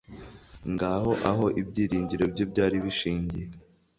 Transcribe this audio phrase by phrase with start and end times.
[0.73, 3.47] ngaho aho ibyiringiro bye byari bishingiye.